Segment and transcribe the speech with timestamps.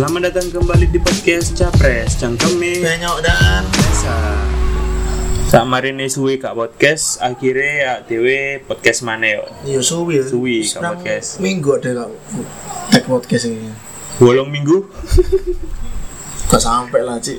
[0.00, 4.16] Selamat datang kembali di podcast Capres Cangkeme Benyok dan Biasa.
[5.52, 9.44] Sak marine suwi kak podcast Akhirnya ya dewe podcast mana yo?
[9.60, 10.24] Iya suwi.
[10.24, 11.44] Suwi, Kak Podcast.
[11.44, 12.08] Minggu ada kak
[12.96, 13.68] Tag podcast ini?
[14.16, 14.88] Bolong minggu.
[16.48, 17.36] Gak sampai lah Cik.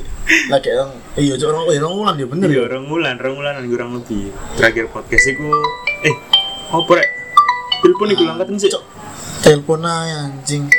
[0.54, 2.46] Lagi yang Iya cok orang orang ulan ya bener.
[2.46, 4.30] Iya ya orang bulan, orang bulan kurang lebih.
[4.62, 5.50] Terakhir podcast iku
[6.06, 6.14] Eh,
[6.70, 7.10] apa rek?
[7.82, 8.84] Telepon iku angkatan sih Cok
[9.42, 10.70] Telepon aja anjing.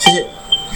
[0.00, 0.39] Sih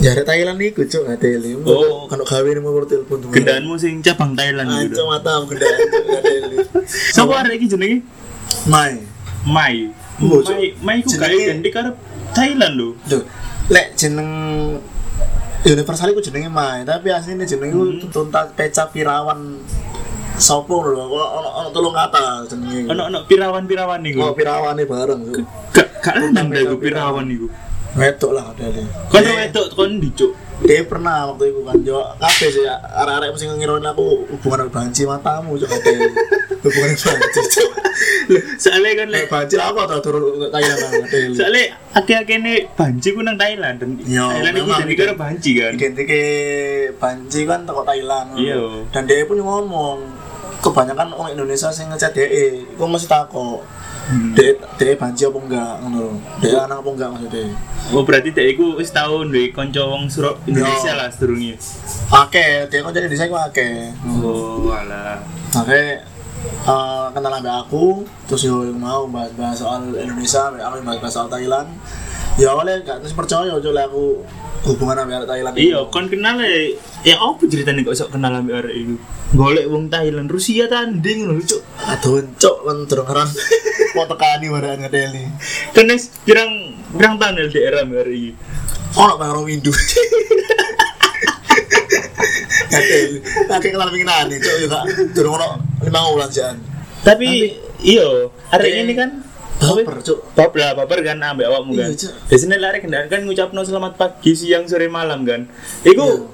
[0.00, 2.08] Ya ada Thailand nih Cok nggak Deli Oh.
[2.08, 6.24] Kalau kawin mau telepon tuh Gendaanmu sing cabang Thailand Anco gitu mata gendaan Cok nggak
[6.88, 7.98] Siapa arek iki jenenge?
[8.64, 9.04] Mai
[9.44, 10.40] Mai Oh.
[10.44, 11.96] Mai, Mai ku gak identik karo
[12.32, 13.24] Thailand lho Duh,
[13.68, 14.28] lek jeneng
[15.64, 19.60] universal iku jenenge Mai, tapi asline jenenge iku tuntas peca pirawan
[20.40, 22.88] sopo lho, kok ono ono telung kata jenenge.
[22.88, 24.24] Ono ono pirawan-pirawan niku.
[24.24, 25.20] Oh, pirawane bareng.
[25.68, 27.52] Gak gak iku pirawan niku.
[27.90, 28.86] Wedok lah dele.
[29.10, 30.32] Kon wedok kon dicuk.
[30.60, 35.56] Dia pernah waktu itu kan jo kabeh sih arek-arek mesti ngiroin aku hubungan banci matamu
[35.56, 36.08] cok dele.
[36.60, 37.40] Hubungan banci
[38.56, 41.32] soalnya kan lek banci apa tau turun Thailand dele.
[41.32, 41.64] soalnya
[41.96, 45.00] akeh-akehne banci ku nang Thailand dan Yo, Thailand iku memang jadi kan.
[45.02, 45.72] karo banci kan.
[45.74, 46.08] identik
[46.94, 48.60] banci kan toko Thailand Iya.
[48.92, 49.98] dan dia pun ngomong
[50.60, 53.64] kebanyakan orang Indonesia sing ngechat DE iku mesti takok
[54.10, 54.34] Hmm.
[54.34, 57.54] DE DE banci apa enggak ngono lho DE anak apa enggak maksudnya
[57.94, 61.54] Oh berarti dek iku wis tau duwe kanca wong Suro Indonesia lah sedurunge.
[62.10, 65.22] Oke, dia kan jadi Indonesia iku akeh Oh, alah.
[65.62, 66.02] Oke,
[66.66, 71.70] eh, kenal sama aku, terus yo mau bahas-bahas soal Indonesia, aku bahas-bahas soal Thailand.
[72.40, 74.24] Ya oleh gak terus percaya coba aku
[74.64, 75.56] hubungan sama arek Thailand.
[75.60, 76.72] Iya, kon kenal e.
[77.04, 78.96] Ya apa ceritanya kok sok kenal ambek arek iku?
[79.36, 81.60] Golek wong Thailand, Rusia tanding ngono cuk.
[81.84, 83.28] Aduh, cok kan durung heran.
[83.96, 85.24] Mau tekani barang ngedeli.
[85.76, 85.92] Kan
[86.24, 86.50] pirang
[86.96, 88.32] pirang tahun LDR ambek arek iki.
[88.96, 89.72] Ono bang orang Windu.
[92.72, 93.18] Ngedeli.
[93.52, 94.80] Lagi kenal pengen nih, cok juga.
[95.12, 95.48] Durung ono
[95.84, 96.44] lima bulan sih.
[97.04, 97.28] Tapi
[97.80, 99.29] iya, arek Eh, ini kan
[99.60, 100.18] Baper, cok.
[100.32, 101.92] Bab lah, baper kan ambek awakmu kan.
[101.92, 102.12] Iya, Cuk.
[102.32, 105.44] Biasanya lari kendaraan kan ngucapno selamat pagi, siang, sore, malam kan.
[105.84, 106.32] Iku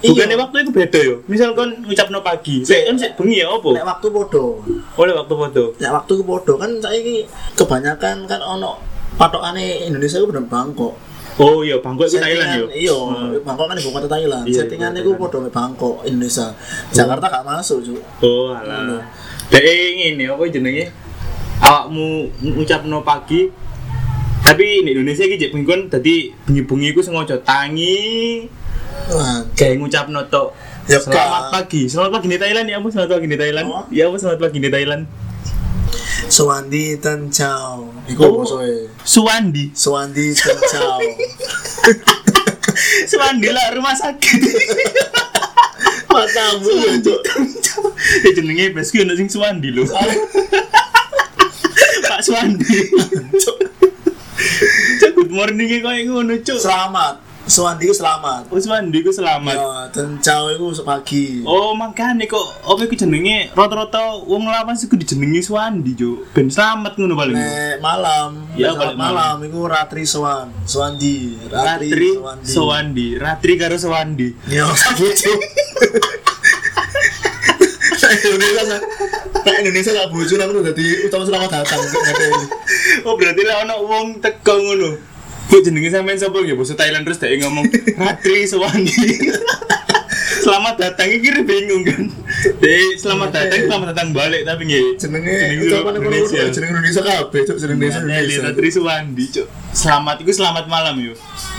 [0.00, 0.40] bukannya iya.
[0.40, 1.16] waktu itu beda yo.
[1.28, 3.72] Misal kon ngucapno pagi, sik kan sik bengi ya opo?
[3.76, 4.60] Nek waktu bodoh.
[4.96, 5.64] Oleh waktu foto.
[5.76, 8.80] Nek waktu bodoh kan saiki kebanyakan kan ono
[9.20, 10.94] patokane Indonesia ku bener Bangkok.
[11.38, 12.66] Oh iya, Bangkok itu Thailand yo.
[12.72, 13.30] Iya, Hmm.
[13.46, 14.44] Bangkok kan ibu kota Thailand.
[14.48, 16.50] Iya, Settingan iku padha mek Bangkok Indonesia.
[16.90, 18.00] Jakarta gak masuk, Cuk.
[18.24, 19.04] Oh alah.
[19.52, 21.07] Dek ngene apa jenenge?
[21.58, 23.50] Awakmu ngucapno pagi.
[24.38, 28.46] Tapi di Indonesia iki jek kon dadi bengi-bengi ku sengaja tangi.
[29.58, 30.54] Kayak ngucapno tok
[30.88, 31.84] Ya, selamat pagi.
[31.84, 33.84] Selamat pagi di Thailand ya ampun selamat pagi di Thailand Oh.
[33.92, 35.04] ya ampun selamat pagi di Thailand
[36.32, 36.96] Suwandi
[37.28, 37.92] Chow.
[38.08, 38.64] Iku Oh.
[39.04, 39.68] Suwandi.
[39.76, 40.96] Suwandi Chow.
[43.12, 44.40] Suwandi lah rumah sakit.
[46.08, 47.20] Matamu ya, Cuk.
[48.24, 49.84] ya jenenge besku sing Suwandi lho
[52.18, 52.66] Pak Suwandi
[54.98, 57.22] Cuk, good morning koyo ngono cuk Selamat.
[57.46, 58.50] Suwandi ku selamat.
[58.50, 61.46] Oh Suwandi ku selamat Ya, Ten Chow iku pagi.
[61.46, 66.98] Oh makanya kok apa iku jenenge rata-rata wong lawas iku dijenengi Suwandi cuk ben selamat
[66.98, 70.50] ngono paling Nek malam, Ya, balik malam iku Ratri Swan.
[70.66, 72.50] Suwandi, Ratri, Ratri Suwandi.
[72.50, 74.66] Suwandi Ratri karo Suwandi Ya,
[74.98, 75.32] bojo.
[76.98, 77.34] Nah,
[78.08, 78.80] Indonesia nah,
[79.44, 81.80] nah, Indonesia gak bojo nang udah dadi utama selamat datang.
[83.04, 84.90] Oh berarti lah ono wong teko ngono.
[85.48, 87.64] Kok jenenge sampean sapa ya basa Thailand terus dhek ngomong
[87.96, 89.16] Ratri Suwandi.
[90.44, 92.04] selamat datang iki bingung kan.
[92.60, 95.00] Dek selamat datang selamat datang balik tapi nggih.
[95.00, 96.42] Jenenge ucapan Indonesia.
[96.52, 98.00] jenenge Indonesia kabeh, Cuk, jenenge Indonesia.
[98.04, 98.42] Ngadeli Indonesia.
[98.44, 99.46] Ratri Suwandi cuk.
[99.72, 101.14] Selamat iku selamat malam yo.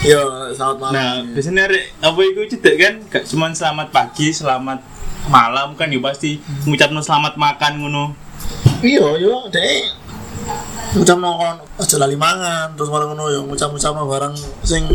[0.05, 0.21] Yo,
[0.53, 0.93] selamat malam.
[0.93, 1.65] Nah, biasanya
[1.99, 7.35] apa itu cedek kan gak cuma selamat pagi, selamat malam kan ya pasti ngucapno selamat
[7.35, 8.03] makan ngono.
[8.79, 9.99] Iya, yo, dek.
[10.95, 14.33] Ucap nongkon aja lali mangan, terus malah ngono yo ngucap-ngucap barang
[14.65, 14.87] sing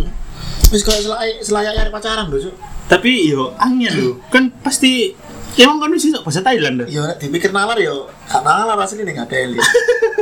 [0.72, 2.54] wis kayak selai selayaknya pacaran lho, Cuk.
[2.90, 5.14] Tapi yo angin lho, kan pasti
[5.54, 6.88] emang kan sih bahasa Thailand dah.
[6.90, 9.62] Yo nek dipikir nalar yo, gak nalar asli nih gak deli.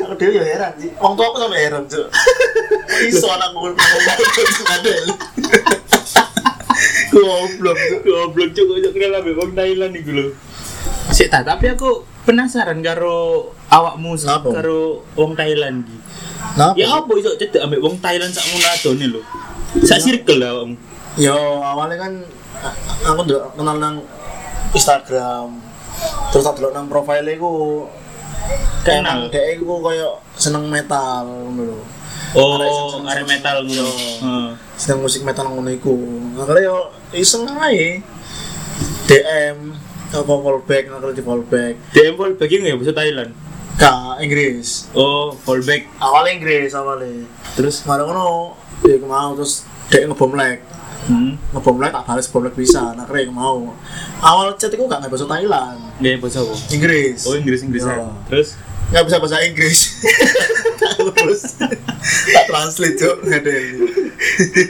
[0.05, 0.93] Aku dhewe yo heran sih.
[1.01, 1.89] Wong tua aku sampe heran.
[1.89, 2.09] Kok
[3.09, 4.03] iso anakku ngomong
[4.69, 5.13] gak deli.
[7.13, 7.77] Goblok.
[8.03, 10.27] Goblok cuk kok kenal ambek wong Thailand iku lho.
[11.13, 14.17] Sik ta, tapi aku penasaran karo awakmu
[14.49, 15.97] karo wong Thailand iki.
[16.53, 16.75] Kenapa?
[16.77, 19.21] Ya apa iso cedek ambek wong Thailand sak ngono adone lho.
[19.85, 20.77] Sak circle lah awakmu.
[21.21, 22.13] Yo awalnya kan
[23.05, 23.97] aku udah kenal nang
[24.73, 25.61] Instagram.
[26.33, 27.85] Terus tak delok nang profile ku
[28.83, 29.31] Kenal.
[29.31, 31.79] dhek iku koyo seneng metal ngono lho.
[32.33, 33.87] Oh, arek metal ngono.
[33.87, 34.72] Heeh.
[34.83, 35.95] Seneng musik metal ngono iku.
[36.37, 36.79] Akhirnya yo
[37.15, 38.03] iseng ae.
[39.05, 39.59] DM
[40.11, 43.31] apa fallback akhirnya di fallback DM fallback iki nggak bahasa Thailand.
[43.73, 43.89] ke
[44.21, 45.89] Inggris Oh, fallback.
[45.97, 48.53] awalnya Inggris awalnya Terus kemarin ngono
[48.83, 50.61] ya mau terus dia ngebom lag
[51.07, 53.73] hmm, ngebom lag tak balas bom lag bisa nah kira aku mau
[54.21, 56.55] awal chat itu gak nggak bahasa Thailand nggak bahasa apa?
[56.71, 57.83] Inggris Oh, Inggris Inggris.
[57.83, 58.13] Yo.
[58.27, 58.49] Terus
[58.91, 59.79] nggak bisa bahasa Inggris
[61.17, 61.43] terus
[62.29, 63.57] tak translate cok nggak ada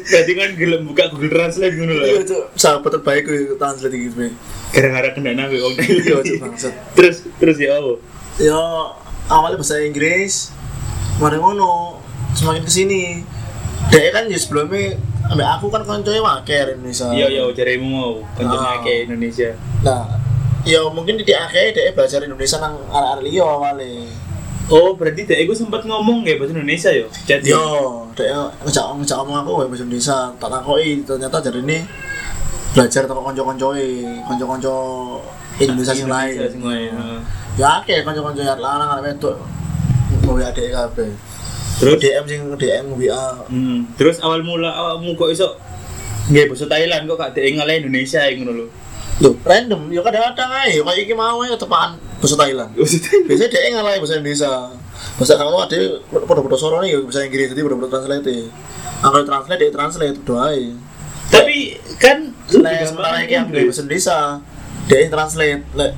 [0.05, 2.25] berarti kan gelem buka Google Translate ngono iya lah.
[2.25, 4.29] cok sahabat terbaik gue translate gitu Be.
[4.70, 7.93] Gara-gara kena nabi wong iya bangsat Terus terus ya apa?
[8.37, 8.61] ya
[9.29, 10.50] awalnya bahasa Inggris
[11.14, 12.00] kemarin ngono
[12.32, 13.03] semakin ke sini
[13.88, 18.35] dia kan ya sebelumnya ambek aku kan konconya wakil Indonesia Iya iya jaremu mau Ah.
[18.35, 19.50] kanjeng ke Indonesia.
[19.81, 20.03] nah
[20.62, 24.08] ya mungkin di akhir dia belajar Indonesia nang arah-arah liyo awalnya
[24.73, 27.05] Oh, berarti dek iku sempat ngomong ya bahasa Indonesia yo.
[27.29, 30.19] Jadi yo dia ngejak ngejak ngomong aku ya bahasa Indonesia.
[30.41, 31.79] Tak takoi ternyata jadi ini
[32.73, 33.89] belajar tentang konco-koncoe
[34.25, 34.77] konco-konco
[35.61, 36.33] Indonesia sing lain.
[36.33, 36.91] Indonesia sing lain.
[37.61, 39.37] ya akeh konco-konco yang lanang arek wedok
[40.25, 41.13] mau ya adek kabeh.
[41.77, 41.99] Terus?
[42.01, 45.53] DM sing DM WA Hmm, terus awal mula awakmu kok iso
[46.33, 48.67] nggih bahasa Thailand kok gak dek ngalahin Indonesia ngono lho.
[49.21, 52.71] Loh, random, ya kadang-kadang aja, kayak iki mau ya tepaan bahasa Thailand.
[53.27, 54.53] Biasanya dia ngalahin bahasa Indonesia.
[55.19, 55.79] Bahasa kamu ada
[56.15, 58.47] pada-pada soro nih, ya bahasa Inggris, jadi pada-pada translate.
[59.03, 60.55] Aku translate, dia translate, doa
[61.27, 61.57] Tapi
[61.99, 64.39] kan Lek sementara yang bahasa Indonesia,
[64.87, 65.63] dia yang translate.
[65.75, 65.93] Lek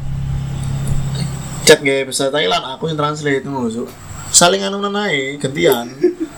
[1.64, 3.88] chat gak bahasa Thailand, aku yang translate ngono, Cuk.
[4.28, 5.88] Saling anu nanai, gantian.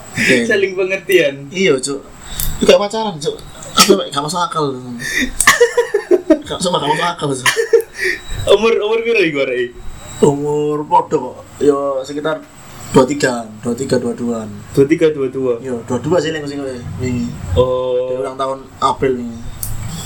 [0.50, 1.50] Saling pengertian.
[1.50, 2.00] Iya, Cuk.
[2.62, 3.36] Itu kayak pacaran, Cuk.
[3.76, 4.66] Aku gak masuk akal.
[6.46, 7.48] Gak masuk akal, Cuk.
[8.46, 9.74] Umur umur piro iku arek?
[10.16, 12.40] umur podo kok yo sekitar
[12.88, 15.60] 23 23 22an 23 22.
[15.60, 16.60] yo 22 sih yang sing
[16.96, 18.16] ini Oh.
[18.16, 19.36] ulang tahun April nih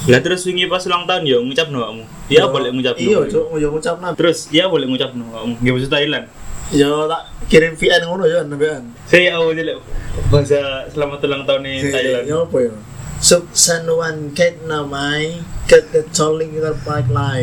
[0.09, 2.03] Lah terus wingi pas ulang tahun ya ngucap no kamu.
[2.27, 3.05] Ya boleh ngucap no.
[3.05, 5.53] iya cok yo ngucap nah Terus ya boleh ngucap no kamu.
[5.61, 6.27] Nggih bahasa Thailand.
[6.73, 9.79] yo tak kirim VN ngono ya nembean Saya awal jelek
[10.27, 10.59] bahasa
[10.89, 12.25] selamat ulang tahun di Thailand.
[12.27, 12.75] yo apa ya
[13.21, 15.39] Sub sanuan ket namai
[15.71, 17.43] ket ket choling kita pakai lai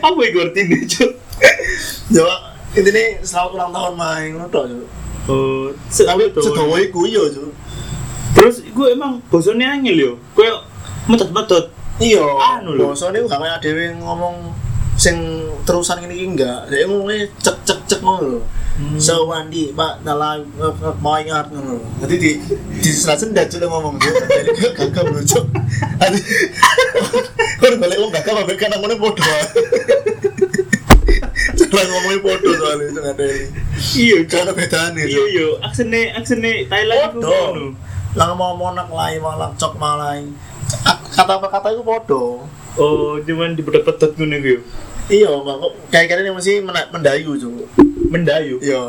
[0.00, 1.12] Apa iku artinya, Cuk?
[2.08, 2.24] yo
[2.72, 4.86] intinya selamat ulang tahun main ngono
[5.26, 7.50] Oh, tapi sedawa iku yo cok
[8.36, 10.12] Terus gue emang bosone angel yo.
[10.38, 10.60] Kayak
[11.10, 11.72] metot-metot.
[11.98, 12.92] iya Anu lho.
[12.92, 14.52] bosone gak kayak dhewe ngomong
[14.94, 15.16] sing
[15.66, 18.44] terusan ini enggak dia ngomongnya cek cek cek ngono.
[18.98, 20.44] So Wandi pak dalam
[21.00, 21.16] mau
[21.56, 22.30] lho jadi di
[22.76, 25.40] di selat sendat sudah ngomong jadi gagap lucu
[27.56, 29.24] kau balik ngomong gagap apa kan ngomongnya bodoh
[31.56, 33.46] cara ngomongnya bodoh soalnya itu nggak ada ini
[33.96, 37.32] Iya, cara bedanya Iya yo, aksene aksene Thailand iku bodoh.
[37.52, 37.66] ngono.
[38.12, 40.24] lah mau monak lain malah cok malai
[41.12, 42.44] kata apa kata itu bodoh.
[42.76, 43.52] Oh, cuman
[44.16, 44.60] ngono iku yo.
[45.08, 45.28] iya
[45.88, 47.64] kayak mesti mena- mendayu cuy
[48.06, 48.56] Mendayu.
[48.60, 48.82] iya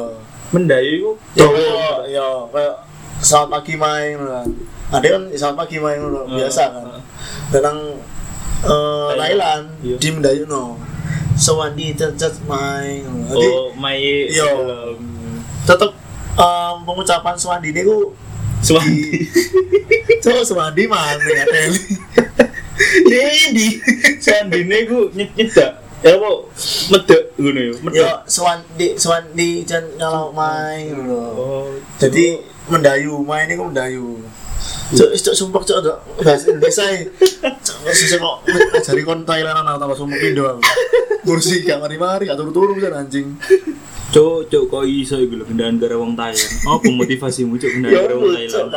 [0.50, 2.76] Mendayu iku ya kayak ya kayak
[3.20, 4.48] selamat pagi main ngono kan
[4.90, 7.02] ada kan selamat pagi main ngono Ah, biasa kan ah.
[7.50, 7.78] datang
[8.64, 9.66] eh, Thailand.
[9.82, 9.96] Iya.
[9.98, 10.78] di mendayu no
[11.34, 14.48] sewandi cet main jadi Oh, mai Iya.
[15.64, 15.92] tetep
[16.34, 18.14] em, pengucapan sewandi ini ku
[18.58, 19.22] Suwandi.
[20.20, 21.78] cowok sewandi mana ya teli
[23.10, 23.68] Ini
[24.18, 25.82] Suwandine ku nyet nyedak.
[26.00, 26.30] Ya apa
[26.88, 27.74] medek ngono yo.
[27.74, 28.06] ya Medek.
[28.26, 31.66] sewandi sewandi jan nyalau main ngono Oh,
[31.98, 32.38] jadi
[32.68, 34.22] mendayu main ini ku mendayu
[34.88, 37.02] cok cok sumpah cok ada bahasa Indonesia ya
[37.42, 40.62] cok sih kok ngajari kon Thailand anak tambah sumpah pindo aku
[41.26, 43.34] kursi gak mari mari gak turu turu kan anjing
[44.08, 46.54] Cuk, cuk kok iso iku lho kendaraan gara wong Thailand.
[46.64, 48.70] Apa motivasimu cuk kendaraan ya gara wong cok Thailand?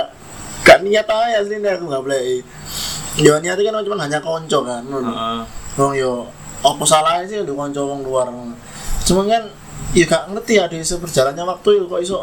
[0.61, 2.21] gak niat aja asli aku gak boleh
[3.19, 5.41] ya niatnya kan cuma hanya konco kan Heeh.
[5.79, 6.27] Wong yo
[6.61, 8.29] apa salahnya sih di konco wong luar?
[9.05, 9.49] Cuma kan
[9.97, 12.19] ya gak ngerti ada iso berjalannya waktu yo kok iso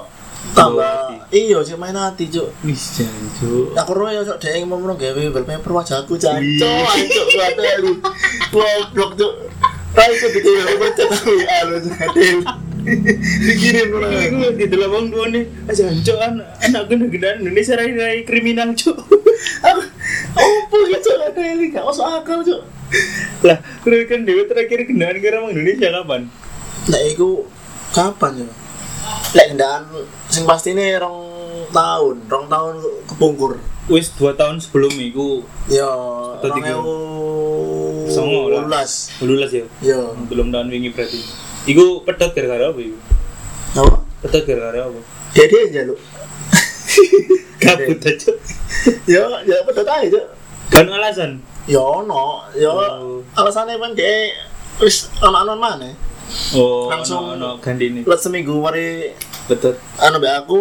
[0.54, 2.48] tambah iya sih main hati cuk.
[2.64, 3.74] Wis jan cuk.
[3.74, 4.38] aku roh ya cok.
[4.40, 6.34] Dia mau gawe wallpaper wajahku cok.
[6.38, 6.62] Wih.
[6.62, 7.92] cok cok gak lu.
[8.54, 9.28] Goblok itu
[10.38, 11.10] dikirim wallpaper cok.
[11.10, 12.26] Tahu ya lu cok ada
[13.44, 15.42] dikirim Iku di dalam wong tuane.
[15.68, 18.96] Aja cuk anak anak gede-gedean Indonesia rai-rai kriminal cuk.
[19.66, 19.82] aku
[20.38, 22.77] apa gitu ada yang gak masuk akal cok
[23.48, 26.22] lah, terus kan dewe terakhir kendaraan gara wong Indonesia kapan?
[26.88, 27.44] Nek iku
[27.92, 28.50] kapan ya?
[29.36, 29.84] Lek kendaraan
[30.32, 31.20] sing pasti ini rong
[31.72, 32.76] tahun, rong tahun
[33.12, 33.60] kepungkur.
[33.88, 36.76] Wis 2 tahun sebelum iku Ya, Atau tiga?
[38.12, 38.68] Songo lah.
[38.68, 39.16] lulas.
[39.24, 39.64] lulus ya.
[39.80, 41.24] Ya, Belum tahun wingi berarti.
[41.68, 43.00] Iku pedot gara-gara apa iku?
[43.80, 44.04] apa?
[44.28, 45.00] Pedot gara-gara apa?
[45.32, 46.00] Dede jaluk.
[47.64, 48.32] Kabut aja.
[49.08, 50.20] Ya, ya tahu itu?
[50.68, 51.40] Kan alasan.
[51.68, 53.20] Ya ono, ya Oh.
[53.36, 54.32] alasannya kan dia
[54.80, 55.90] wis anak-anak mana?
[56.56, 58.02] Oh, Langsung- ono, ono ganti ini.
[58.04, 59.12] Let seminggu mari
[59.46, 59.76] Betul.
[59.96, 60.60] anu mbak aku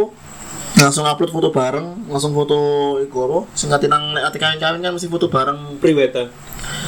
[0.76, 2.58] langsung upload foto bareng, langsung foto
[3.00, 3.38] iku apa?
[3.54, 5.78] Sing kate nang nek ati kawin-kawin kan mesti foto bareng.
[5.78, 6.26] Priweta.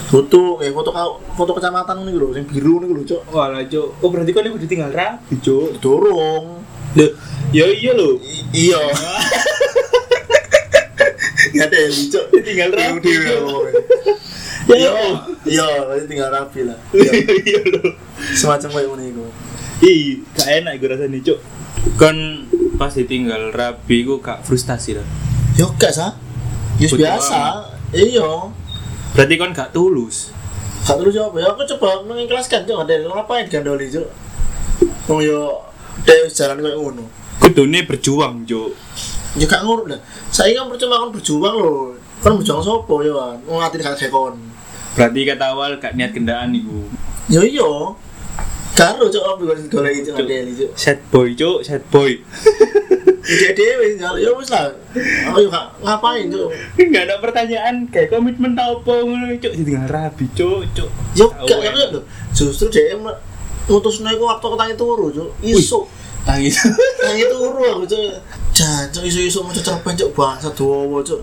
[0.06, 3.22] Foto, eh foto kau, foto kecamatan niku lho, sing biru niku lho, Cuk.
[3.30, 4.02] Walah, Cuk.
[4.02, 5.78] Oh, berarti kan iku ditinggal rapi, Cuk.
[5.78, 6.58] Dorong.
[6.94, 7.10] Loh,
[7.50, 8.18] ya iya lho.
[8.50, 8.80] Iya.
[11.54, 12.20] Gak ada yang lucu.
[12.42, 13.64] Tinggal rapi, Cuk.
[14.68, 14.90] Ya, Iya,
[15.48, 15.66] iya.
[15.80, 16.78] berarti tinggal rapi lah.
[16.92, 17.60] Iya, Iya.
[18.36, 19.24] Semacam kayak ngono iku.
[19.80, 21.38] Ih, gak enak gue rasanya, Cuk.
[21.96, 22.16] Kan
[22.76, 25.06] pas ditinggal rapi gue gak frustasi lah.
[25.56, 26.12] Yo gak sah.
[26.76, 27.40] Yes Bodo biasa.
[27.90, 28.52] Iya.
[29.16, 30.30] Berarti kan gak tulus.
[30.84, 31.48] Gak terus jawab ya.
[31.50, 32.78] Aku coba mengikhlaskan cok.
[32.84, 34.08] Ada ngapain gandoli cok.
[35.08, 35.64] Oh yo,
[36.04, 37.04] deh jalan kayak ngono.
[37.40, 38.76] Kudune berjuang, Cuk.
[39.36, 40.00] Ya gak ngurut lah.
[40.32, 41.92] Saya kan percuma kan berjuang loh.
[42.24, 43.36] Kan berjuang sopo ya kan.
[43.44, 44.34] Mau ngatih kakek sekon.
[44.96, 46.88] Berarti kata awal gak niat kendaan iku.
[47.28, 47.98] Yo iyo.
[48.72, 50.70] Karo cok aku bisa golek cok ada cok.
[50.78, 52.14] Sad boy, Cuk, sad boy.
[53.58, 54.70] Dewe jalan ya wis lah.
[55.28, 56.48] Aku yo gak ngapain cok.
[56.78, 59.52] Enggak ada pertanyaan kayak komitmen tau apa ngono, Cuk.
[59.52, 60.88] Ditinggal rapi, Cuk, Cuk.
[61.18, 61.90] Yo Tahu, gak ya.
[61.92, 62.00] lho.
[62.32, 62.94] Justru dia
[63.68, 65.28] mutusnya iku waktu ketangi turu cok.
[65.42, 65.78] Isu.
[66.26, 66.56] Tangis.
[66.98, 68.00] Tangi turu aku cok.
[68.54, 71.20] Jan cok isu-isu mau cerpen cok bangsa dowo cok.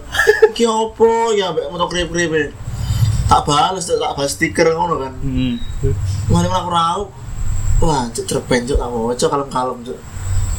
[0.55, 2.53] Ki opo ya mbek moto krip-krip
[3.25, 5.13] tak balas cok tak balas stiker ngono kan.
[5.19, 5.55] Hmm.
[6.31, 7.09] Mari aku raup.
[7.83, 9.99] Wah, cok cerpen cok tak waca kalem-kalem cok.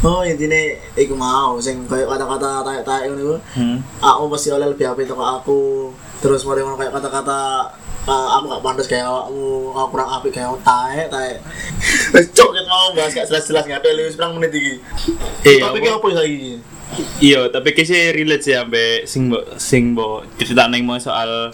[0.05, 0.61] Oh intinya
[0.95, 3.37] iku mau sing kayak kata-kata taek-taek ngono iku.
[3.57, 3.77] Hmm.
[3.99, 5.63] Aku pasti oleh lebih apik toko aku.
[6.21, 7.41] Terus mari ngono kayak kata-kata
[8.07, 11.37] eh, aku gak pantas kayak awakmu, aku kurang apik kayak taek taek.
[12.15, 14.75] Wis cok kita mau bahas gak jelas-jelas ada wis pirang menit iki.
[15.43, 16.55] Eh, Tapi ki apa saiki?
[17.19, 21.51] Iya, tapi kayaknya relate sih sampe sing mbok sing mbok cerita neng mau soal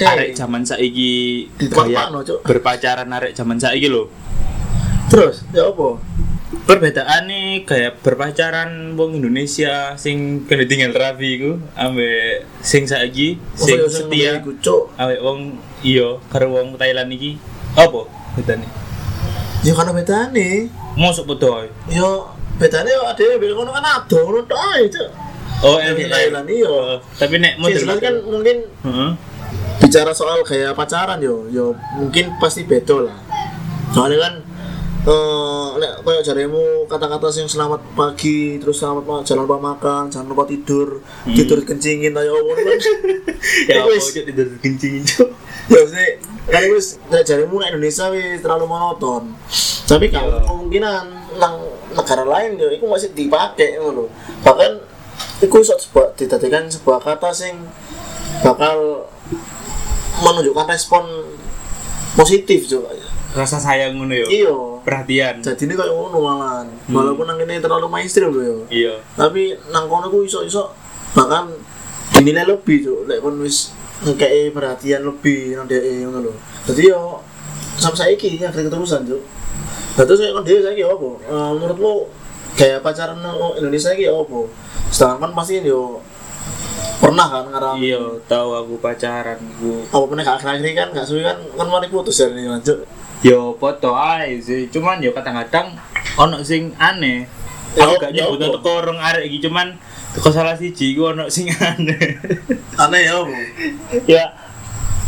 [0.00, 2.40] arek zaman saiki Cuk.
[2.48, 4.08] berpacaran arek zaman saiki lho.
[5.12, 6.00] Terus ya apa?
[6.52, 13.80] Perbedaan nih kayak berpacaran wong Indonesia sing kena tinggal rapi iku ambek sing saiki sing
[13.88, 14.44] sing setia
[15.00, 17.40] ambek wong iya karo wong Thailand iki
[17.72, 18.04] apa
[18.36, 18.68] bedane?
[19.64, 20.68] Ya karena bedane.
[20.98, 21.68] Mosok padha ae.
[21.88, 22.08] Ya
[22.60, 25.10] bedane yo ada beda kono kan ado ngono tok ae cok.
[25.62, 26.10] Oh, Yang LDR.
[26.10, 26.66] Thailand, iya.
[26.66, 29.10] Oh, tapi nek model jelas kan mungkin Heeh.
[29.78, 33.14] bicara soal kayak pacaran yo, yo mungkin pasti beda lah.
[33.94, 34.34] Soalnya kan
[35.02, 40.30] eh nek kayak jaremu kata-kata yang selamat pagi terus selamat ma- jangan lupa makan jangan
[40.30, 42.78] lupa tidur tidur kencingin ayo apa kan
[43.66, 45.26] Ya apa wis- cuk tidur kencing cuk.
[45.66, 46.06] ya maksudnya
[46.44, 49.34] kan wis nek jaremu nek Indonesia wis terlalu monoton.
[49.82, 50.38] Tapi kan Iya.
[50.40, 51.04] kemungkinan
[51.34, 51.54] nang
[51.90, 54.06] negara lain yo iku masih dipakai ngono
[54.40, 54.78] bahkan
[55.40, 57.58] iku iso sebuah didadikan sebuah kata sing
[58.40, 59.10] bakal
[60.20, 61.02] menunjukkan respon
[62.14, 62.94] positif juga
[63.32, 64.26] Rasa sayang ngono yo.
[64.28, 65.40] iya Perhatian.
[65.40, 66.66] jadi ini kayak ngono malahan.
[66.86, 68.56] Walaupun nang ini terlalu mainstream loh yo.
[68.68, 68.94] Iya.
[69.14, 70.68] tapi nang kono ku iso iso
[71.12, 71.48] bahkan
[72.12, 73.72] dinilai lebih tuh lek kon wis
[74.02, 76.32] ngekei perhatian lebih nang dhek ngono lho.
[76.66, 77.24] Jadi yo
[77.74, 79.22] sampai saiki ya keterusan tuh
[79.94, 81.08] terus kon dhewe saiki apa?
[81.24, 81.92] Eh, menurutmu
[82.52, 84.40] kayak pacaran nang Indonesia iki apa?
[84.92, 86.04] Sedangkan kan pasti yo
[87.00, 89.88] pernah kan ngarang Iya, tahu aku pacaran aku.
[89.88, 92.78] apa pernah akhir-akhir kan gak suwi kan kan mari putus ya ini lanjut
[93.22, 95.78] Yo foto ae sih, cuman yo kadang-kadang
[96.18, 97.30] ono sing aneh.
[97.78, 99.78] Aku gak nyebut teko orang arek iki cuman
[100.12, 102.18] teko salah siji iku ono sing aneh.
[102.76, 103.16] aneh ya
[104.10, 104.24] ya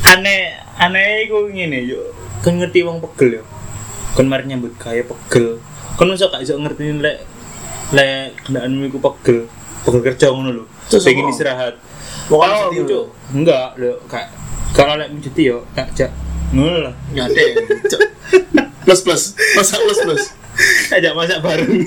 [0.06, 2.14] aneh aneh iku ngene yo.
[2.40, 3.44] Kan ngerti wong pegel yo.
[4.14, 5.58] Kan mari nyambut gawe pegel.
[5.98, 7.18] Kan iso gak iso ngerti lek
[7.90, 9.50] lek kendaraanmu iku pegel.
[9.82, 10.64] Pegel kerja ngono lho.
[10.86, 11.76] Pengen istirahat.
[12.30, 13.10] Pokoknya Oh.
[13.34, 14.30] Enggak, lho, kak.
[14.70, 16.10] Kalau lek menjadi yo tak jak
[16.54, 16.94] ngono lah.
[17.10, 17.42] nggak ada
[17.90, 18.00] Cuk.
[18.86, 19.22] plus plus.
[19.58, 20.24] Masa plus plus.
[20.94, 21.82] Ajak masak bareng.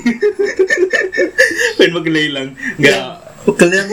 [1.80, 2.48] Pengen pegel hilang.
[2.76, 3.00] Enggak
[3.48, 3.88] pegel yang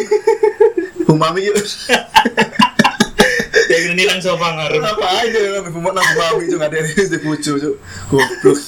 [1.07, 1.55] Bu Mami yuk.
[3.65, 4.83] Ya ini hilang sofa ngarep.
[4.83, 6.43] Apa aja lah Bu Mami Bu Mami?
[6.51, 7.75] Itu nggak ada yang di bojo cuk.
[8.11, 8.59] Goblok.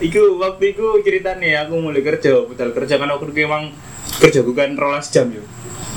[0.00, 3.76] Iku waktu iku ceritanya aku mulai kerja budal kerja kan aku emang
[4.18, 5.44] kerja bukan rolas jam yo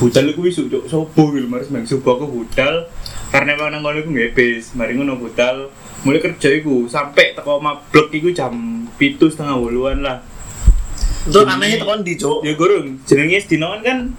[0.01, 2.89] budal iku isu cok sopo gitu mas main subuh aku budal
[3.31, 5.71] karena emang nang iku nggak bis mari ngono budal
[6.03, 8.53] mulai kerja iku sampai teko mablek iku jam
[8.95, 10.19] pitu setengah woluan lah
[11.21, 12.41] Itu anehnya tekan di cok.
[12.41, 14.09] ya gurung jenenge sedino kan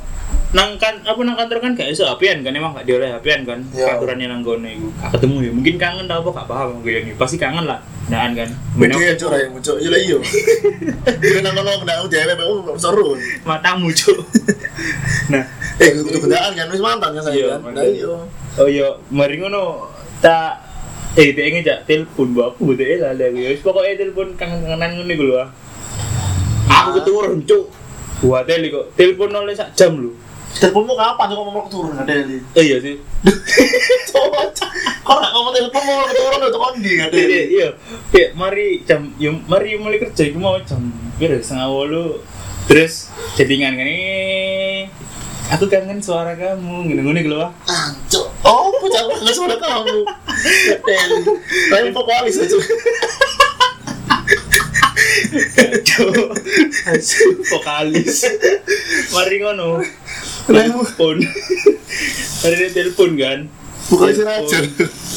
[0.52, 3.58] nang kan apa nang kantor kan gak iso HP-an kan emang gak diolah HP-an kan
[3.72, 3.96] Ya.
[3.96, 7.12] aturannya nang kono iku gak ketemu ya mungkin kangen tau apa gak paham gue ini
[7.16, 9.76] pasti kangen lah naan kan cok ya cok.
[9.76, 10.18] Iya lah iyo.
[11.18, 13.18] Iya nang kono kena dhewe PU seru.
[13.42, 14.18] matamu cuk
[15.32, 15.42] nah
[15.80, 17.60] Eh kudu gendaan kan wis mantan kan Iya, saya kan.
[17.64, 17.74] mantan.
[17.74, 18.12] Nah iyo.
[18.60, 18.98] Oh iya.
[19.08, 19.88] Mari ngono.
[20.20, 20.72] Tak
[21.12, 22.56] eh dia ngejak telepon mbak.
[22.56, 25.48] Aku betul lah lah ya pokoknya telepon kangen-kangenan ngono iku lho ah.
[26.72, 27.64] aku keturun cuk.
[28.24, 30.16] Buat tele kok telepon oleh sak jam lho.
[30.52, 32.36] Teleponmu kapan cok ngomong turun ada di.
[32.36, 32.96] eh iya sih.
[34.12, 34.52] Cok.
[35.00, 37.16] Kok gak ngomong telepon mau turun itu kondi nggak ada.
[37.16, 37.68] iya iya.
[38.12, 42.20] Iya mari jam yo mari mulai kerja iku mau jam piro setengah wolu.
[42.68, 44.86] Terus chattingan kan ini
[45.52, 46.88] aku kangen suara kamu
[47.68, 48.26] ah Cok.
[48.42, 49.98] Oh, bocah nggak suara kamu.
[50.82, 51.18] Deli.
[51.70, 52.58] Tapi vokalis aja.
[57.52, 58.16] vokalis.
[59.14, 59.78] Mari ngono.
[60.48, 61.16] Telepon.
[62.42, 63.38] Mari dia telepon kan.
[63.92, 64.58] Vokalis aja.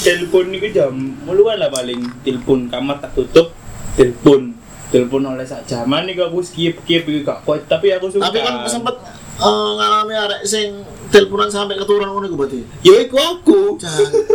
[0.06, 0.94] telepon itu jam
[1.26, 2.06] muluan lah paling.
[2.22, 3.52] Telepon kamar tak tutup
[3.98, 4.54] telepon.
[4.94, 7.66] Telepon oleh sak jaman nih aku skip skip gak kuat.
[7.66, 8.30] Tapi aku suka.
[8.30, 8.96] Tapi kan sempet
[9.40, 12.60] eh, ngalami arek sing teleponan sampai keturun ngono iku berarti.
[12.84, 13.62] yo iku aku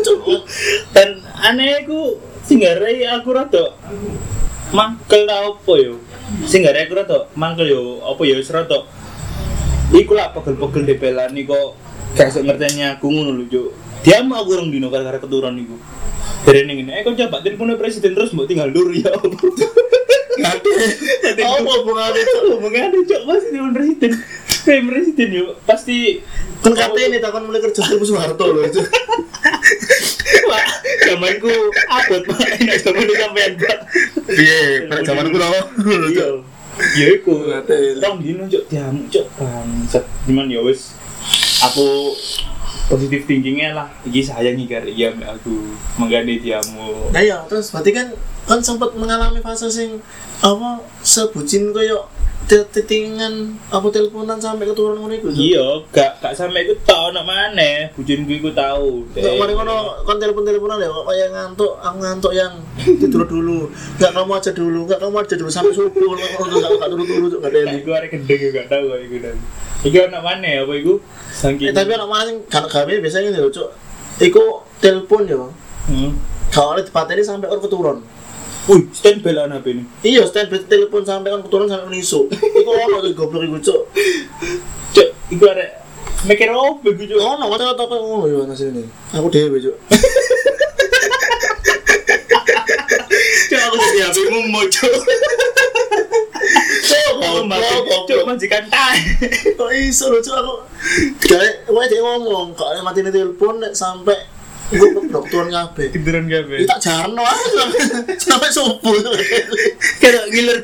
[0.05, 0.27] Cok.
[0.95, 3.77] dan aneh aku singgarai aku rada
[4.71, 5.99] mangkel ta apa yo
[6.47, 8.87] singgarai aku rada mangkel yo apa yo wis rada
[9.91, 11.75] iku lah pegel-pegel debelan kok
[12.15, 13.90] gak ngerteni aku ngono lho Cuk.
[14.01, 15.77] Dia mau aku rong dino gara-gara keturun iku
[16.41, 19.13] dari ini gini, eh kau coba teleponnya presiden terus mau tinggal dulu ya
[20.41, 20.73] Ngade.
[21.45, 22.43] Oh, apa hubungannya cok?
[22.57, 24.11] hubungannya cok pasti telepon presiden
[24.65, 26.25] kayak presiden yuk pasti
[26.61, 28.85] Kan katanya nih takkan mulai kerja di Soeharto loh itu.
[30.51, 30.65] Pak,
[31.09, 31.55] zamanku
[31.89, 33.79] abot pak, enak zaman itu sampean pak.
[34.29, 34.61] Iya,
[34.93, 35.61] pada zaman aku tau.
[35.89, 36.27] Iya,
[37.01, 37.49] iya iku.
[37.97, 40.05] Tong dino cok diamuk cok bangsat.
[40.29, 40.93] Cuman ya wis
[41.65, 42.13] aku
[42.91, 43.87] positif thinkingnya lah.
[44.03, 45.71] Iki sayangi kare iya aku.
[45.95, 48.11] Menggani diamu Nah ya, terus berarti kan
[48.51, 50.03] kan sempat mengalami fase sing
[50.43, 52.11] apa sebucin koyo
[52.51, 55.31] titingan apa teleponan sampai keturun ngono iku.
[55.31, 60.19] Iya gak gak sampe iku tau nak mana bujunku iku tau Nggak mari ngono kon
[60.19, 62.53] telepon-teleponan ya kok kayak ngantuk, aku ngantuk yang
[62.99, 63.71] tidur dulu.
[63.99, 66.11] Enggak kamu aja dulu, enggak kamu aja dulu sampai subuh.
[66.19, 66.31] Enggak
[66.75, 67.73] enggak turu-turu enggak ada.
[67.79, 69.37] iku arek gendeng gak tau kok iku dan
[69.87, 70.95] iku anak mana apa iku
[71.31, 73.71] Eh, saking tapi anak mana kan gawe biasanya ngene lho, Cuk.
[74.19, 74.43] Iku
[74.83, 75.55] telepon yo.
[75.87, 76.11] hmm.
[76.51, 77.99] Kalau dipateni sampai orang keturun.
[78.69, 79.89] Wih, stand bel anak ini.
[80.05, 82.29] Iya, stand by telepon sampai orang keturun sampai menisu.
[82.29, 83.81] Iku ono tuh goblok iku, Cuk.
[84.93, 85.81] Cok, iku arek
[86.29, 87.21] mikir apa iku cok?
[87.25, 88.85] Ono kata-kata kok ngono yo nasi ini.
[89.17, 89.77] Aku dhewe, Cuk.
[93.49, 94.93] Cok, aku jadi HP mu cok.
[96.85, 98.25] Cuk, goblok.
[98.29, 99.01] majikan tai.
[99.57, 100.55] Kok iso lho, Cuk aku.
[101.25, 104.40] Kayak wae dia ngomong, kok ada mati telepon sampai
[104.71, 105.87] gue keturun kabeh.
[105.91, 107.63] Tiduran gak Itu tak jarno aja
[108.19, 108.95] sampai subuh.
[109.99, 110.59] Kayak ngiler.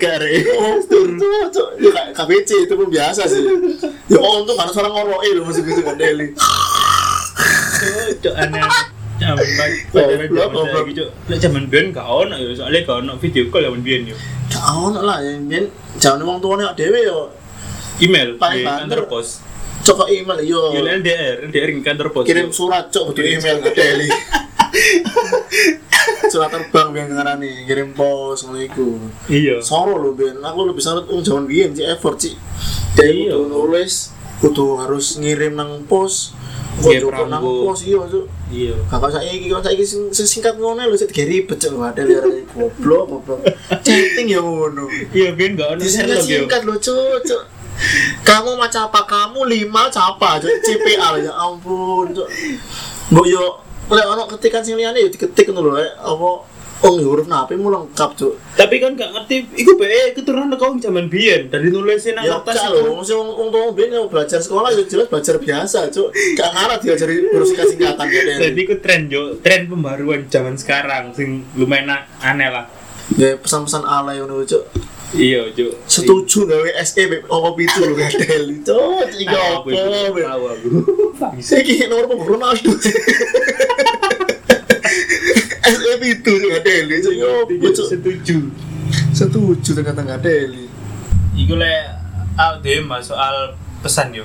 [0.57, 1.19] Oh, tuh,
[1.51, 3.43] tuh, ya KBC itu pun biasa sih.
[4.07, 6.31] Ya untung karena suara ngoroi loh masih gitu kan Deli.
[8.23, 8.63] Cok aneh.
[9.17, 13.81] Zaman baik, Goblok, zaman zaman biyen gak ono ya, soalnya gak ono video call zaman
[13.81, 14.17] biyen yo.
[14.53, 17.33] Gak ono lah biyen jangan wong tuane dhewe yo
[17.97, 19.09] Email Paling banter.
[19.09, 19.41] pos.
[19.87, 20.75] Cok email yo.
[20.75, 22.27] Yo LDR, LDR di kantor pos.
[22.27, 22.57] Kirim Cok.
[22.59, 24.11] surat cok butuh email ke Deli.
[26.33, 28.99] surat terbang biar ngarani kirim pos ngono iku.
[29.31, 29.63] Iya.
[29.63, 32.35] Soro lho biyen aku lebih sangat um jaman biyen sih effort sih.
[32.99, 33.39] Dia Iya.
[33.39, 34.11] kudu nulis,
[34.43, 36.35] kudu harus ngirim nang pos.
[36.83, 38.27] Kudu nang pos iya cok.
[38.51, 38.75] Iya.
[38.91, 42.03] Kakak saya iki kakak saya sing sing singkat ngono lho sik digeri becek lho ada
[42.03, 43.41] liar goblok goblok.
[43.87, 44.91] Chatting ya ngono.
[45.15, 46.19] Iya biyen gak ono yo.
[46.27, 47.43] singkat lho cuk cuk.
[48.25, 49.01] Kamu macam apa?
[49.07, 52.11] Kamu lima capa cuk CPA ya ampun.
[53.13, 53.45] Mbok yo
[53.87, 57.73] lek ono ketikan sing liyane yo diketik ngono lho eh, apa Oh, huruf nape mu
[57.73, 58.37] lengkap, Cuk.
[58.53, 62.69] Tapi kan gak ngerti, iku bae keturunan kau zaman biyen dari nulisin nang Ya, kertas
[62.69, 62.85] iku.
[62.85, 66.13] lho, mesti wong tuwa biyen belajar sekolah yo jelas belajar biasa, Cuk.
[66.37, 68.23] Gak ngarah diajari huruf singkat-singkatan ya.
[68.53, 72.69] Jadi itu tren yo, tren pembaruan zaman sekarang sing lumayan aneh lah.
[73.17, 74.69] Ya pesan-pesan alay ngono, Cuk.
[75.15, 75.71] Iya, Cuk.
[75.87, 78.81] setuju gawe SE opo pitu lho gadel itu
[79.23, 79.79] iki opo iki
[81.87, 82.71] nomor pemburu Ronaldo
[85.63, 88.37] SE pitu gadel itu yo Setuju, setuju.
[89.15, 90.67] setuju ternyata gadel
[91.37, 91.73] Iku le
[92.89, 94.25] mas soal pesan yo.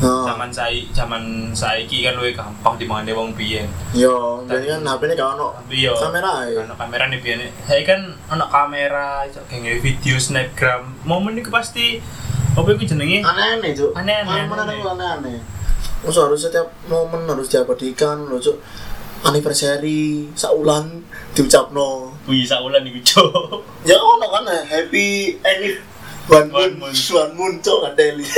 [0.00, 0.24] Oh.
[0.24, 3.68] Zaman saya zaman saiki kan luwih gampang dimangane wong biyen.
[3.92, 5.92] Yo, jadi kan HP ini gak ono Iya.
[5.92, 6.32] kamera.
[6.48, 7.44] Ono kamera nih biyen.
[7.68, 8.00] Saya kan
[8.32, 11.04] ono kamera, iso kayak video snapgram.
[11.04, 12.00] Momen itu pasti
[12.50, 13.20] apa itu jenenge?
[13.20, 13.92] Aneh-aneh, Cuk.
[13.92, 15.36] Aneh-aneh, Momen aneh-aneh.
[16.00, 18.56] Terus harus setiap momen harus diabadikan lho, Cuk.
[19.20, 21.04] Anniversary, saulan
[21.36, 22.16] diucapno.
[22.24, 23.68] Wih, saulan iku, Cuk.
[23.84, 25.76] Ya ono kan eh, happy anniv
[26.28, 26.94] One One moon, moon.
[27.16, 28.24] one moon, Cuk, gak teli.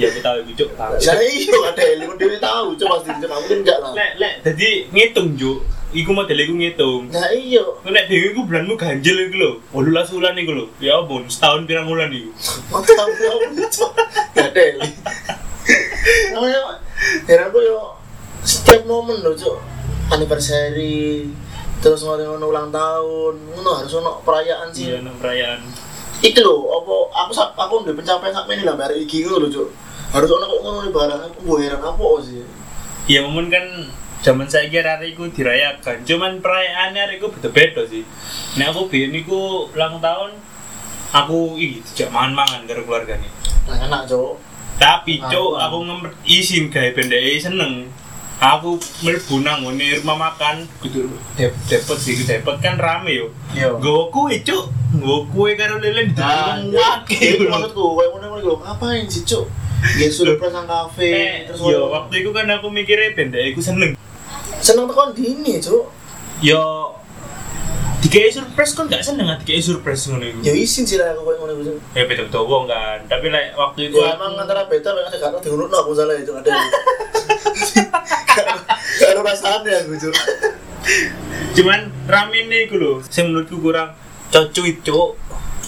[0.00, 0.70] Ya aku tahu iku, Cuk.
[0.78, 0.92] Tahu.
[0.98, 3.90] Ya iya gak teli, kok dhewe tahu, Cuk, pasti Cuk, kamu kan enggak lah.
[3.92, 5.58] Lek, lek, jadi ngitung, Cuk.
[5.90, 7.02] Iku model iku ngitung.
[7.10, 9.50] Nah iya, Nek dhewe iku bulanmu ganjil iku lho.
[9.74, 10.66] 18 wulan iku lho.
[10.78, 12.30] Ya ampun, setahun pirang wulan iku.
[12.70, 13.32] mantap ya,
[13.68, 13.90] Cuk.
[14.34, 14.88] Gak teli.
[16.34, 16.60] Namanya
[17.26, 17.94] heran aku yo
[18.42, 19.58] setiap momen lho, Cuk.
[20.10, 21.30] Anniversary,
[21.78, 24.90] terus ngono ulang tahun, ngono harus ono perayaan sih.
[24.90, 25.89] Iya, perayaan.
[26.20, 29.68] Iki lho, apa aku sak aku udah pencapaian sak ini lah bare iki lho, Cuk.
[30.12, 32.44] Harus ono kok ngono barang aku mbok heran apa sih.
[33.08, 33.64] Ya momen kan
[34.20, 36.04] zaman saya kira hari iku dirayakan.
[36.04, 38.04] Cuman perayaannya hari iku beda-beda sih.
[38.60, 40.36] Nek aku biyen iku ulang tahun
[41.10, 43.32] aku iki dijak mangan-mangan karo keluarga nih.
[43.70, 44.36] Nah, enak, Cuk.
[44.80, 45.68] Tapi cuk, Ah.
[45.68, 47.92] aku ngempet izin gawe pendek seneng.
[48.40, 53.28] Aku mlebu nang ngene rumah makan, kudu dep depet sih, depet kan rame yo.
[53.52, 53.76] Iya.
[53.76, 54.64] Nggawa kue cuk,
[54.96, 57.36] nggawa kue karo lele di dalam wake.
[57.36, 59.44] maksudku, kayak ngono ngono lho, ngapain sih, Cuk?
[59.96, 61.92] Ya sudah pernah kafe, Eh, terus yo ngono.
[61.92, 63.92] waktu itu kan aku mikirnya pendek iku seneng.
[64.56, 65.84] seneng tekan dini, Cuk.
[66.40, 66.96] Yo
[68.00, 70.40] dikei surprise kan gak seneng dikei surprise ngono iku.
[70.40, 71.76] Ya isin sih lah aku kayak ngono Cuk.
[71.92, 75.18] Ya beda beda wong kan, tapi like, waktu itu Ya emang antara beta memang ada
[75.18, 76.48] kata diurut aku salah itu ada.
[79.00, 80.14] Gak ada rasanya aku, Cuk.
[81.50, 82.92] cuman rame nih iku lho.
[83.04, 83.92] Sing menurutku kurang
[84.32, 85.10] cocok cuk.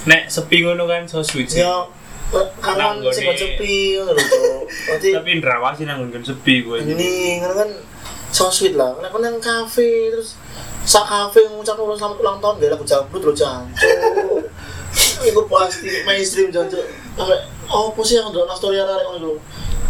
[0.09, 1.63] Nek sepi ngono kan so sweet sih.
[1.63, 1.87] Ya
[2.65, 3.13] Nanggone.
[3.13, 4.19] sing kok sepi ngono.
[4.89, 6.77] Berarti Tapi ndrawasi nang nggon sepi gue.
[6.83, 7.71] ini ngono kan
[8.33, 8.97] so sweet lah.
[8.99, 10.41] Nek nang kafe terus
[10.83, 14.43] sak kafe ngucap ulang selamat ulang tahun gak lagu jambrut lho, Jancuk.
[15.23, 16.83] Iku pasti mainstream Jancuk.
[17.15, 17.39] Sampai
[17.71, 19.39] oh, sih yang ndelok story arek ngono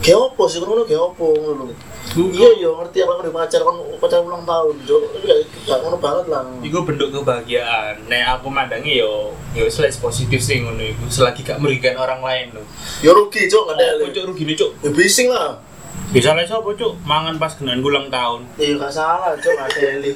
[0.02, 1.70] Ge opo sih ngono ge opo ngono.
[2.18, 4.74] Iya iya ngerti apa udah pacar kan pacar ulang tahun.
[4.82, 5.26] Tapi
[5.62, 6.42] gak ngono banget lah.
[6.58, 8.10] Iku bentuk kebahagiaan.
[8.10, 11.06] Nek aku mandangi yo yo selain positif sih ngono iku.
[11.06, 12.66] Selagi gak merugikan orang lain lho.
[12.98, 14.02] Ya rugi, Cuk, gak ada.
[14.10, 14.70] Cuk rugi nih cuk.
[14.82, 15.62] Ya bising lah.
[16.10, 16.98] Bisa lah sapa cuk?
[17.06, 18.42] Mangan pas genaan ulang tahun.
[18.58, 20.12] Iya gak salah, Cuk, gak teli.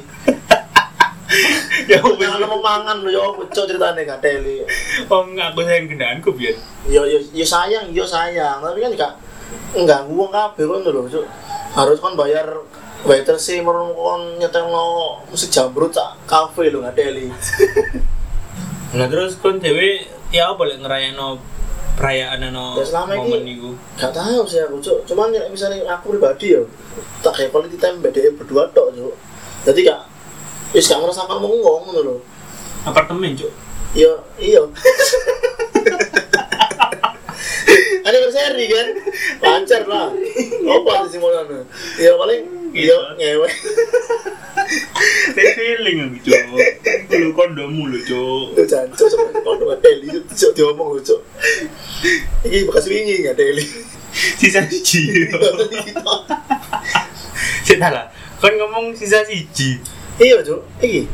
[1.90, 4.66] ya Aku jangan mau mangan lho, ya apa, Cuk, ceritanya gak teli.
[5.06, 6.58] Enggak, aku sayang gendaanku biar.
[6.90, 9.12] Ya ya ya sayang, ya sayang, tapi kan gak
[9.72, 11.26] enggak uang kabeh kan lho, Cuk.
[11.76, 12.46] Harus kan bayar
[13.04, 17.28] waiter sih merung kon nyetelno musik jambrut sak kafe lho gak teli.
[18.96, 21.36] Nah terus kon dewe ya apa lek ngerayano
[21.98, 23.70] perayaan ano Ya, selama ini- momen iku.
[23.96, 24.98] Gak tahu sih aku, Cuk.
[25.04, 26.62] Cuman ya, misalnya aku pribadi ya,
[27.20, 29.12] tak kayak quality time BDE berdua tok, Cuk.
[29.66, 30.00] Jadi gak
[30.72, 32.16] wis gak ngerasakan mongong ngono lho.
[32.84, 33.50] Apartemen cuk.
[33.92, 34.60] Iya, iya.
[38.06, 38.88] Anniversary kan,
[39.42, 40.14] lancar lah.
[40.14, 41.66] Apa sih nana?
[41.98, 43.50] Ya paling iya ngewe.
[45.34, 46.42] Teh feeling aku cuk.
[47.18, 48.46] Lu kondommu lho cuk.
[48.54, 51.20] Lu jancuk sama dua teli, cok diomong lu cok.
[52.46, 53.66] Ini bekas wingi nggak teli.
[54.14, 55.26] Sisa siji.
[57.66, 58.06] Sik lah.
[58.38, 59.82] Kon ngomong sisa siji.
[60.22, 61.10] Iya cok, iki.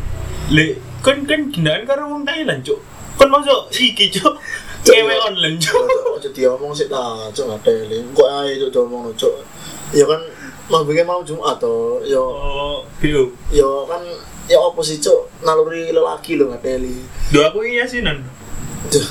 [0.53, 2.79] Le, kon kan gendaan karo wong Thailand cuk.
[3.17, 4.37] Kon masuk iki cuk.
[4.83, 5.87] Cewek online cuk.
[6.13, 7.99] Ojo diomong sih lah, cok nggak teli.
[8.13, 9.35] Kok aja cok diomong cok.
[9.95, 10.21] Ya kan,
[10.67, 12.03] mau bikin malam Jumat toh.
[12.03, 13.31] Yo, Oh, bio.
[13.51, 14.03] yo kan,
[14.47, 16.99] ya apa sih cok naluri lelaki lo nggak teli.
[17.31, 18.27] Do aku iya sih nan.
[18.91, 19.07] Tuh.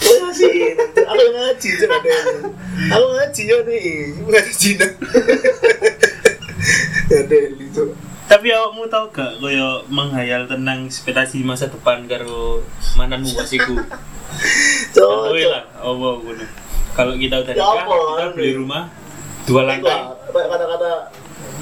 [0.00, 2.14] Oh ya sih, aku ngaji tuh ada.
[2.94, 3.86] Aku ngaji ya nih,
[4.26, 4.86] ngaji Cina.
[7.10, 7.84] Ada itu.
[8.30, 12.62] Tapi awakmu tau gak koyo menghayal tentang ekspektasi masa depan karo
[12.94, 13.74] mantanmu wasiku.
[14.94, 15.34] Cocok.
[15.34, 16.46] lah, apa ngono.
[16.94, 18.34] Kalau kita udah Ya nikah, kita anu.
[18.38, 18.86] beli rumah
[19.42, 20.14] dua lantai.
[20.30, 21.10] Kata-kata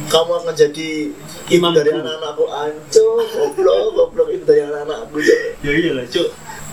[0.09, 0.89] kamu akan jadi
[1.49, 1.77] Imamku.
[1.81, 5.17] dari anak-anakku ancur, goblok, goblok ibu dari anak-anakku.
[5.65, 6.29] Ya iyalah, Cuk.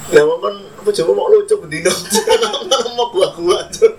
[0.05, 1.89] Nah, kan apa coba mau lucu bedino,
[2.36, 3.63] anak mau gua-gua.
[3.71, 3.93] Cok.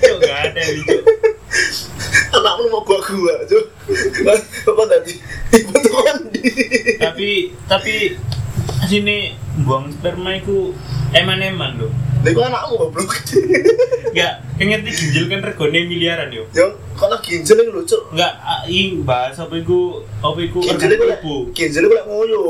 [0.00, 0.97] Cuk gak ada ini, Cuk.
[2.38, 3.64] Anakmu mau gua-gua, Cok.
[4.70, 5.12] Apa tadi?
[5.58, 5.94] Ibu tuh.
[7.02, 8.14] Tapi tapi
[8.86, 9.34] sini
[9.66, 10.70] buang sperma itu
[11.10, 11.92] eman-eman loh.
[12.22, 13.10] Lah iku anakmu goblok.
[14.10, 16.46] Enggak, ngerti ginjal kan regone miliaran yo.
[16.54, 17.98] Yo, lagi ginjal iku lucu.
[18.14, 22.40] Enggak, ah, ing bahas apa iku apa iku Kinjil iku kinjil iku lek ngoyo,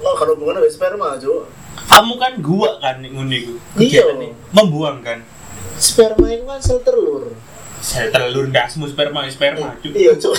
[0.00, 1.44] lo kan hubungan sama sperma, Cuk.
[1.86, 3.52] Kamu kan gua kan iku.
[3.80, 4.04] Iya.
[4.52, 5.24] Membuang kan.
[5.76, 7.32] Sperma itu kan sel telur.
[7.86, 9.94] Saya telur dasmu sperma sperma cuk.
[9.94, 10.34] Iya, Cuk.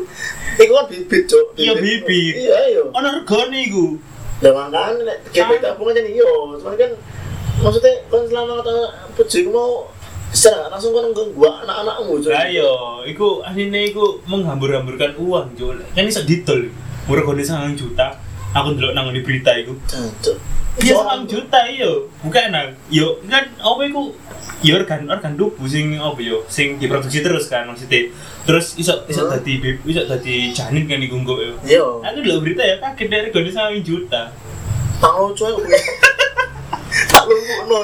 [0.64, 1.52] Iku kan bibit, Cuk.
[1.60, 2.34] Iya, bibit.
[2.48, 2.82] Iya, iya.
[2.88, 4.00] Ono regane iku.
[4.40, 6.30] Ya makanya nek kita tabungan jadi iya,
[6.62, 6.90] cuman kan
[7.58, 8.74] maksudnya kan selama kata
[9.18, 9.90] puji mau
[10.30, 12.32] secara langsung kan gua anak-anakmu Cuk.
[12.32, 12.72] Lah iya,
[13.04, 15.76] iku asline iku menghambur-hamburkan uang cuk.
[15.92, 16.72] Kan iso didol.
[17.08, 18.27] Regane 9 juta.
[18.58, 19.78] Aku ndelok nang di berita iku.
[20.18, 20.36] Cuk.
[20.78, 21.90] Iya 9 juta iya.
[22.22, 22.74] Bukan enak.
[22.90, 24.14] Yo kan apa iku
[24.58, 28.10] ya organ organ tubuh sing apa yo sing diproduksi terus kan maksudnya
[28.42, 31.86] terus iso iso dadi iso dadi janin kan iku engko yo Iya.
[32.02, 34.34] aku dulu berita ya kaget dari regane 9 juta
[35.02, 35.62] Tak lucu aku.
[37.06, 37.78] Tak lucu no.